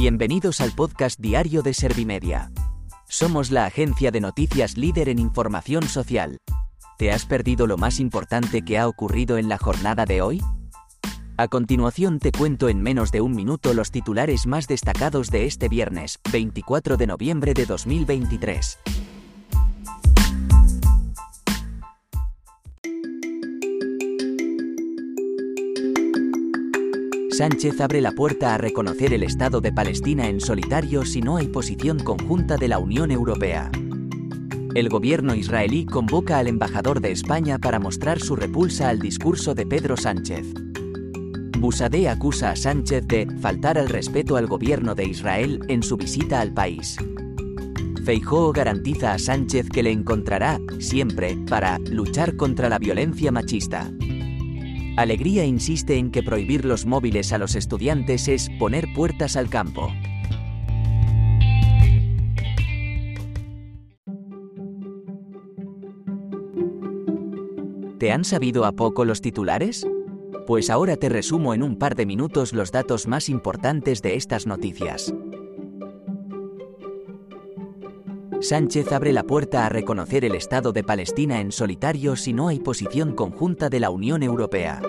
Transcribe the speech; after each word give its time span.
Bienvenidos 0.00 0.60
al 0.60 0.70
podcast 0.70 1.18
diario 1.18 1.62
de 1.62 1.74
Servimedia. 1.74 2.52
Somos 3.08 3.50
la 3.50 3.66
agencia 3.66 4.12
de 4.12 4.20
noticias 4.20 4.76
líder 4.76 5.08
en 5.08 5.18
información 5.18 5.88
social. 5.88 6.38
¿Te 6.98 7.10
has 7.10 7.26
perdido 7.26 7.66
lo 7.66 7.78
más 7.78 7.98
importante 7.98 8.62
que 8.62 8.78
ha 8.78 8.86
ocurrido 8.86 9.38
en 9.38 9.48
la 9.48 9.58
jornada 9.58 10.04
de 10.04 10.22
hoy? 10.22 10.40
A 11.36 11.48
continuación 11.48 12.20
te 12.20 12.30
cuento 12.30 12.68
en 12.68 12.80
menos 12.80 13.10
de 13.10 13.22
un 13.22 13.34
minuto 13.34 13.74
los 13.74 13.90
titulares 13.90 14.46
más 14.46 14.68
destacados 14.68 15.32
de 15.32 15.46
este 15.46 15.68
viernes, 15.68 16.20
24 16.30 16.96
de 16.96 17.06
noviembre 17.08 17.52
de 17.52 17.66
2023. 17.66 18.78
Sánchez 27.38 27.80
abre 27.80 28.00
la 28.00 28.10
puerta 28.10 28.52
a 28.52 28.58
reconocer 28.58 29.14
el 29.14 29.22
Estado 29.22 29.60
de 29.60 29.70
Palestina 29.70 30.28
en 30.28 30.40
solitario 30.40 31.04
si 31.04 31.20
no 31.20 31.36
hay 31.36 31.46
posición 31.46 32.00
conjunta 32.00 32.56
de 32.56 32.66
la 32.66 32.80
Unión 32.80 33.12
Europea. 33.12 33.70
El 34.74 34.88
gobierno 34.88 35.36
israelí 35.36 35.86
convoca 35.86 36.40
al 36.40 36.48
embajador 36.48 37.00
de 37.00 37.12
España 37.12 37.60
para 37.60 37.78
mostrar 37.78 38.18
su 38.18 38.34
repulsa 38.34 38.88
al 38.88 38.98
discurso 38.98 39.54
de 39.54 39.66
Pedro 39.66 39.96
Sánchez. 39.96 40.52
Busadé 41.60 42.08
acusa 42.08 42.50
a 42.50 42.56
Sánchez 42.56 43.06
de 43.06 43.28
faltar 43.40 43.78
al 43.78 43.88
respeto 43.88 44.36
al 44.36 44.48
gobierno 44.48 44.96
de 44.96 45.04
Israel 45.04 45.60
en 45.68 45.84
su 45.84 45.96
visita 45.96 46.40
al 46.40 46.52
país. 46.52 46.96
Feijóo 48.04 48.52
garantiza 48.52 49.12
a 49.12 49.18
Sánchez 49.20 49.68
que 49.68 49.84
le 49.84 49.92
encontrará, 49.92 50.58
siempre, 50.80 51.38
para 51.48 51.78
luchar 51.78 52.34
contra 52.34 52.68
la 52.68 52.80
violencia 52.80 53.30
machista. 53.30 53.92
Alegría 54.98 55.44
insiste 55.44 55.96
en 55.96 56.10
que 56.10 56.24
prohibir 56.24 56.64
los 56.64 56.84
móviles 56.84 57.32
a 57.32 57.38
los 57.38 57.54
estudiantes 57.54 58.26
es 58.26 58.50
poner 58.58 58.92
puertas 58.96 59.36
al 59.36 59.48
campo. 59.48 59.92
¿Te 68.00 68.10
han 68.10 68.24
sabido 68.24 68.64
a 68.64 68.72
poco 68.72 69.04
los 69.04 69.20
titulares? 69.20 69.86
Pues 70.48 70.68
ahora 70.68 70.96
te 70.96 71.08
resumo 71.08 71.54
en 71.54 71.62
un 71.62 71.76
par 71.76 71.94
de 71.94 72.04
minutos 72.04 72.52
los 72.52 72.72
datos 72.72 73.06
más 73.06 73.28
importantes 73.28 74.02
de 74.02 74.16
estas 74.16 74.48
noticias. 74.48 75.14
Sánchez 78.40 78.92
abre 78.92 79.12
la 79.12 79.24
puerta 79.24 79.66
a 79.66 79.68
reconocer 79.68 80.24
el 80.24 80.36
Estado 80.36 80.72
de 80.72 80.84
Palestina 80.84 81.40
en 81.40 81.50
solitario 81.50 82.14
si 82.14 82.32
no 82.32 82.48
hay 82.48 82.60
posición 82.60 83.12
conjunta 83.14 83.68
de 83.68 83.80
la 83.80 83.90
Unión 83.90 84.22
Europea. 84.22 84.80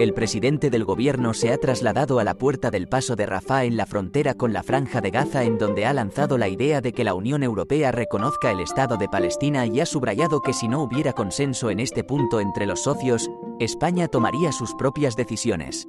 El 0.00 0.14
presidente 0.14 0.70
del 0.70 0.86
gobierno 0.86 1.34
se 1.34 1.52
ha 1.52 1.58
trasladado 1.58 2.20
a 2.20 2.24
la 2.24 2.32
puerta 2.32 2.70
del 2.70 2.88
paso 2.88 3.16
de 3.16 3.26
Rafah 3.26 3.64
en 3.64 3.76
la 3.76 3.84
frontera 3.84 4.32
con 4.32 4.54
la 4.54 4.62
franja 4.62 5.02
de 5.02 5.10
Gaza 5.10 5.44
en 5.44 5.58
donde 5.58 5.84
ha 5.84 5.92
lanzado 5.92 6.38
la 6.38 6.48
idea 6.48 6.80
de 6.80 6.94
que 6.94 7.04
la 7.04 7.12
Unión 7.12 7.42
Europea 7.42 7.92
reconozca 7.92 8.50
el 8.50 8.60
Estado 8.60 8.96
de 8.96 9.10
Palestina 9.10 9.66
y 9.66 9.78
ha 9.78 9.84
subrayado 9.84 10.40
que 10.40 10.54
si 10.54 10.68
no 10.68 10.80
hubiera 10.80 11.12
consenso 11.12 11.68
en 11.68 11.80
este 11.80 12.02
punto 12.02 12.40
entre 12.40 12.64
los 12.64 12.84
socios, 12.84 13.30
España 13.58 14.08
tomaría 14.08 14.52
sus 14.52 14.72
propias 14.72 15.16
decisiones. 15.16 15.86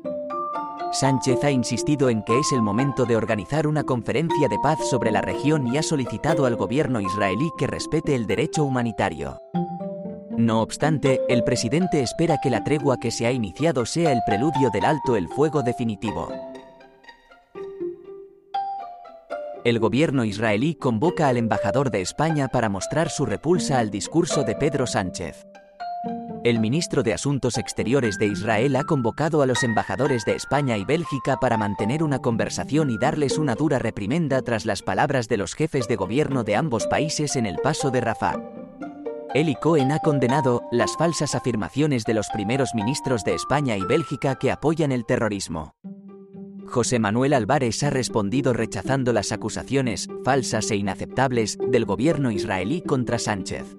Sánchez 0.92 1.46
ha 1.46 1.52
insistido 1.52 2.10
en 2.10 2.22
que 2.24 2.38
es 2.38 2.52
el 2.52 2.62
momento 2.62 3.06
de 3.06 3.16
organizar 3.16 3.66
una 3.66 3.86
conferencia 3.86 4.50
de 4.50 4.60
paz 4.60 4.80
sobre 4.90 5.12
la 5.12 5.22
región 5.22 5.68
y 5.68 5.78
ha 5.78 5.84
solicitado 5.84 6.46
al 6.46 6.58
gobierno 6.58 7.00
israelí 7.00 7.50
que 7.58 7.66
respete 7.66 8.14
el 8.14 8.28
derecho 8.28 8.66
humanitario. 8.66 9.40
No 10.42 10.64
obstante, 10.64 11.22
el 11.30 11.44
presidente 11.44 12.02
espera 12.02 12.40
que 12.42 12.50
la 12.50 12.64
tregua 12.64 12.98
que 13.00 13.12
se 13.12 13.28
ha 13.28 13.32
iniciado 13.32 13.86
sea 13.86 14.12
el 14.12 14.22
preludio 14.26 14.72
del 14.72 14.86
alto 14.86 15.16
el 15.16 15.28
fuego 15.28 15.62
definitivo. 15.62 16.34
El 19.64 19.78
gobierno 19.78 20.26
israelí 20.26 20.74
convoca 20.74 21.28
al 21.28 21.38
embajador 21.38 21.92
de 21.92 22.02
España 22.02 22.48
para 22.48 22.70
mostrar 22.70 23.12
su 23.12 23.28
repulsa 23.28 23.78
al 23.78 23.92
discurso 23.92 24.44
de 24.44 24.56
Pedro 24.56 24.88
Sánchez. 24.88 25.46
El 26.44 26.60
ministro 26.60 27.04
de 27.04 27.14
Asuntos 27.14 27.60
Exteriores 27.60 28.18
de 28.18 28.26
Israel 28.26 28.76
ha 28.78 28.84
convocado 28.84 29.44
a 29.44 29.46
los 29.46 29.62
embajadores 29.62 30.26
de 30.26 30.34
España 30.34 30.76
y 30.76 30.86
Bélgica 30.86 31.38
para 31.40 31.58
mantener 31.58 32.02
una 32.02 32.18
conversación 32.18 32.90
y 32.90 32.98
darles 32.98 33.38
una 33.38 33.54
dura 33.54 33.78
reprimenda 33.78 34.42
tras 34.42 34.66
las 34.66 34.82
palabras 34.82 35.28
de 35.28 35.38
los 35.38 35.54
jefes 35.54 35.88
de 35.88 35.98
gobierno 35.98 36.44
de 36.44 36.56
ambos 36.56 36.88
países 36.88 37.36
en 37.36 37.46
el 37.46 37.58
paso 37.58 37.92
de 37.92 38.02
Rafah. 38.02 38.61
Eli 39.34 39.56
Cohen 39.56 39.94
ha 39.94 40.00
condenado 40.00 40.64
las 40.72 40.98
falsas 40.98 41.36
afirmaciones 41.36 42.04
de 42.04 42.14
los 42.14 42.28
primeros 42.30 42.76
ministros 42.76 43.24
de 43.24 43.34
España 43.34 43.78
y 43.78 43.82
Bélgica 43.82 44.36
que 44.36 44.52
apoyan 44.52 44.92
el 44.92 45.06
terrorismo. 45.06 45.74
José 46.68 47.00
Manuel 47.00 47.32
Álvarez 47.32 47.82
ha 47.84 47.90
respondido 47.90 48.52
rechazando 48.52 49.14
las 49.14 49.32
acusaciones, 49.32 50.10
falsas 50.26 50.70
e 50.72 50.76
inaceptables, 50.76 51.58
del 51.66 51.86
gobierno 51.86 52.30
israelí 52.30 52.82
contra 52.82 53.20
Sánchez. 53.20 53.78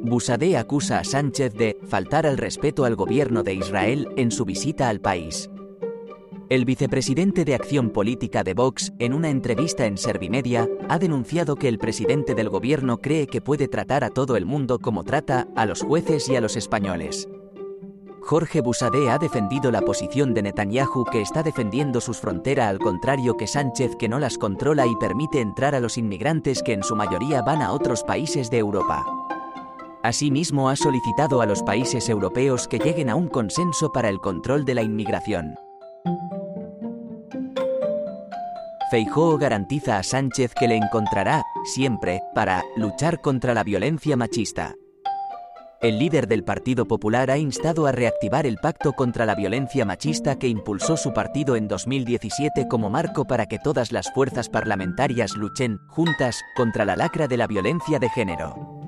Busadé 0.00 0.58
acusa 0.58 0.98
a 0.98 1.04
Sánchez 1.04 1.54
de 1.54 1.78
faltar 1.88 2.26
al 2.26 2.36
respeto 2.36 2.84
al 2.84 2.94
gobierno 2.94 3.42
de 3.42 3.54
Israel 3.54 4.06
en 4.16 4.30
su 4.32 4.44
visita 4.44 4.90
al 4.90 5.00
país. 5.00 5.48
El 6.50 6.64
vicepresidente 6.64 7.44
de 7.44 7.54
Acción 7.54 7.90
Política 7.90 8.42
de 8.42 8.54
Vox, 8.54 8.94
en 8.98 9.12
una 9.12 9.28
entrevista 9.28 9.84
en 9.84 9.98
Servimedia, 9.98 10.66
ha 10.88 10.98
denunciado 10.98 11.56
que 11.56 11.68
el 11.68 11.76
presidente 11.76 12.34
del 12.34 12.48
gobierno 12.48 13.02
cree 13.02 13.26
que 13.26 13.42
puede 13.42 13.68
tratar 13.68 14.02
a 14.02 14.08
todo 14.08 14.34
el 14.34 14.46
mundo 14.46 14.78
como 14.78 15.04
trata 15.04 15.46
a 15.56 15.66
los 15.66 15.82
jueces 15.82 16.26
y 16.30 16.36
a 16.36 16.40
los 16.40 16.56
españoles. 16.56 17.28
Jorge 18.22 18.62
Busadé 18.62 19.10
ha 19.10 19.18
defendido 19.18 19.70
la 19.70 19.82
posición 19.82 20.32
de 20.32 20.40
Netanyahu 20.40 21.04
que 21.12 21.20
está 21.20 21.42
defendiendo 21.42 22.00
sus 22.00 22.16
fronteras 22.16 22.68
al 22.68 22.78
contrario 22.78 23.36
que 23.36 23.46
Sánchez 23.46 23.96
que 23.98 24.08
no 24.08 24.18
las 24.18 24.38
controla 24.38 24.86
y 24.86 24.96
permite 24.96 25.42
entrar 25.42 25.74
a 25.74 25.80
los 25.80 25.98
inmigrantes 25.98 26.62
que 26.62 26.72
en 26.72 26.82
su 26.82 26.96
mayoría 26.96 27.42
van 27.42 27.60
a 27.60 27.72
otros 27.72 28.04
países 28.04 28.50
de 28.50 28.56
Europa. 28.56 29.04
Asimismo, 30.02 30.70
ha 30.70 30.76
solicitado 30.76 31.42
a 31.42 31.46
los 31.46 31.62
países 31.62 32.08
europeos 32.08 32.68
que 32.68 32.78
lleguen 32.78 33.10
a 33.10 33.16
un 33.16 33.28
consenso 33.28 33.92
para 33.92 34.08
el 34.08 34.18
control 34.20 34.64
de 34.64 34.74
la 34.74 34.82
inmigración. 34.82 35.54
Feijóo 38.90 39.36
garantiza 39.36 39.98
a 39.98 40.02
Sánchez 40.02 40.54
que 40.54 40.66
le 40.66 40.76
encontrará, 40.76 41.44
siempre, 41.64 42.22
para 42.34 42.64
luchar 42.74 43.20
contra 43.20 43.52
la 43.52 43.62
violencia 43.62 44.16
machista. 44.16 44.74
El 45.82 45.98
líder 45.98 46.26
del 46.26 46.42
Partido 46.42 46.86
Popular 46.86 47.30
ha 47.30 47.36
instado 47.36 47.86
a 47.86 47.92
reactivar 47.92 48.46
el 48.46 48.56
pacto 48.56 48.94
contra 48.94 49.26
la 49.26 49.34
violencia 49.34 49.84
machista 49.84 50.38
que 50.38 50.48
impulsó 50.48 50.96
su 50.96 51.12
partido 51.12 51.54
en 51.54 51.68
2017 51.68 52.66
como 52.66 52.88
marco 52.88 53.26
para 53.26 53.46
que 53.46 53.58
todas 53.58 53.92
las 53.92 54.10
fuerzas 54.12 54.48
parlamentarias 54.48 55.36
luchen, 55.36 55.78
juntas, 55.88 56.42
contra 56.56 56.84
la 56.84 56.96
lacra 56.96 57.28
de 57.28 57.36
la 57.36 57.46
violencia 57.46 57.98
de 57.98 58.08
género. 58.08 58.78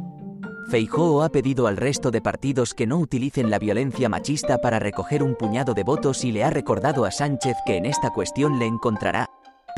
Feijóo 0.70 1.22
ha 1.22 1.28
pedido 1.28 1.66
al 1.66 1.76
resto 1.76 2.10
de 2.10 2.22
partidos 2.22 2.74
que 2.74 2.86
no 2.86 2.98
utilicen 2.98 3.50
la 3.50 3.58
violencia 3.58 4.08
machista 4.08 4.58
para 4.58 4.78
recoger 4.78 5.22
un 5.22 5.34
puñado 5.34 5.74
de 5.74 5.82
votos 5.82 6.24
y 6.24 6.32
le 6.32 6.42
ha 6.42 6.50
recordado 6.50 7.04
a 7.04 7.10
Sánchez 7.10 7.56
que 7.66 7.76
en 7.76 7.86
esta 7.86 8.10
cuestión 8.10 8.58
le 8.58 8.66
encontrará. 8.66 9.28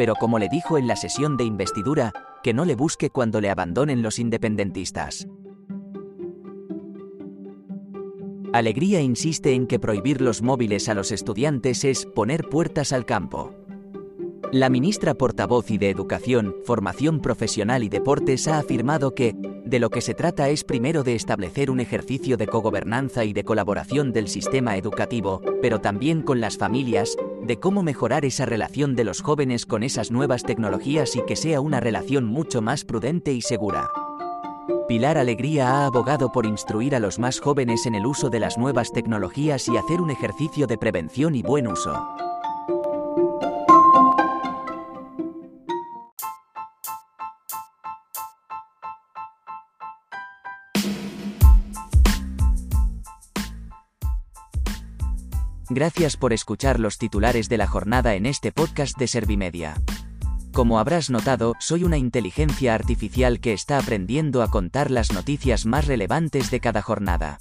Pero 0.03 0.17
como 0.17 0.41
le 0.41 0.49
dijo 0.49 0.79
en 0.79 0.89
la 0.89 0.97
sesión 0.97 1.37
de 1.37 1.45
investidura, 1.45 2.13
que 2.43 2.53
no 2.53 2.65
le 2.65 2.75
busque 2.75 3.11
cuando 3.11 3.41
le 3.41 3.51
abandonen 3.51 4.03
los 4.03 4.19
independentistas. 4.19 5.29
Alegría 8.53 9.01
insiste 9.01 9.53
en 9.53 9.69
que 9.69 9.79
prohibir 9.79 10.21
los 10.21 10.43
móviles 10.43 10.89
a 10.89 10.95
los 10.95 11.13
estudiantes 11.13 11.85
es 11.85 12.05
poner 12.05 12.49
puertas 12.49 12.93
al 12.93 13.07
campo. 13.07 13.55
La 14.51 14.71
ministra 14.71 15.15
portavoz 15.15 15.71
y 15.71 15.79
de 15.79 15.91
Educación, 15.91 16.57
Formación 16.65 17.21
Profesional 17.21 17.85
y 17.85 17.89
Deportes 17.89 18.49
ha 18.49 18.59
afirmado 18.59 19.15
que, 19.15 19.37
de 19.65 19.79
lo 19.79 19.89
que 19.89 20.01
se 20.01 20.15
trata 20.15 20.49
es 20.49 20.65
primero 20.65 21.05
de 21.05 21.15
establecer 21.15 21.71
un 21.71 21.79
ejercicio 21.79 22.37
de 22.37 22.49
cogobernanza 22.49 23.25
y 23.25 23.33
de 23.33 23.45
colaboración 23.45 24.13
del 24.13 24.27
sistema 24.27 24.77
educativo, 24.77 25.41
pero 25.63 25.81
también 25.81 26.23
con 26.23 26.41
las 26.41 26.59
familias, 26.59 27.17
de 27.43 27.59
cómo 27.59 27.83
mejorar 27.83 28.25
esa 28.25 28.47
relación 28.47 28.95
de 28.95 29.05
los 29.05 29.21
jóvenes 29.21 29.67
con 29.67 29.83
esas 29.83 30.11
nuevas 30.11 30.45
tecnologías 30.45 31.17
y 31.17 31.25
que 31.27 31.37
sea 31.37 31.61
una 31.61 31.81
relación 31.81 32.25
mucho 32.25 32.63
más 32.63 32.85
prudente 32.85 33.33
y 33.33 33.43
segura. 33.43 33.91
Pilar 34.89 35.19
Alegría 35.19 35.69
ha 35.69 35.87
abogado 35.87 36.31
por 36.31 36.47
instruir 36.47 36.95
a 36.95 37.01
los 37.01 37.19
más 37.19 37.41
jóvenes 37.41 37.87
en 37.87 37.95
el 37.95 38.07
uso 38.07 38.31
de 38.31 38.41
las 38.41 38.59
nuevas 38.59 38.93
tecnologías 38.93 39.69
y 39.69 39.77
hacer 39.77 40.01
un 40.01 40.11
ejercicio 40.11 40.67
de 40.67 40.79
prevención 40.79 41.35
y 41.35 41.43
buen 41.43 41.67
uso. 41.67 41.93
Gracias 55.75 56.19
por 56.19 56.35
escuchar 56.35 56.79
los 56.79 56.99
titulares 56.99 57.49
de 57.49 57.57
la 57.57 57.67
jornada 57.67 58.15
en 58.15 58.27
este 58.27 58.53
podcast 58.53 58.99
de 58.99 59.07
Servimedia. 59.07 59.81
Como 60.53 60.79
habrás 60.79 61.09
notado, 61.09 61.55
soy 61.61 61.85
una 61.85 61.97
inteligencia 61.97 62.75
artificial 62.75 63.41
que 63.41 63.55
está 63.55 63.79
aprendiendo 63.79 64.43
a 64.43 64.51
contar 64.51 64.91
las 64.91 65.13
noticias 65.13 65.65
más 65.65 65.87
relevantes 65.87 66.51
de 66.51 66.61
cada 66.61 66.83
jornada. 66.83 67.39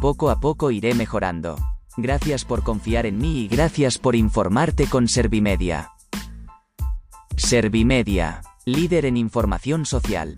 Poco 0.00 0.30
a 0.30 0.40
poco 0.40 0.72
iré 0.72 0.94
mejorando. 0.94 1.56
Gracias 1.96 2.44
por 2.44 2.64
confiar 2.64 3.06
en 3.06 3.18
mí 3.18 3.42
y 3.42 3.48
gracias 3.48 3.96
por 3.96 4.16
informarte 4.16 4.88
con 4.88 5.06
Servimedia. 5.06 5.92
Servimedia, 7.36 8.42
líder 8.64 9.06
en 9.06 9.16
información 9.16 9.86
social. 9.86 10.34